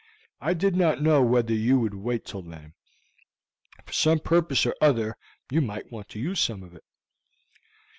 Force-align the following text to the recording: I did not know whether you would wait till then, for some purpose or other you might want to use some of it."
I 0.39 0.55
did 0.55 0.75
not 0.75 0.99
know 1.03 1.21
whether 1.21 1.53
you 1.53 1.79
would 1.79 1.93
wait 1.93 2.25
till 2.25 2.41
then, 2.41 2.73
for 3.85 3.93
some 3.93 4.17
purpose 4.19 4.65
or 4.65 4.73
other 4.81 5.15
you 5.51 5.61
might 5.61 5.91
want 5.91 6.09
to 6.09 6.19
use 6.19 6.39
some 6.39 6.63
of 6.63 6.73
it." 6.73 6.83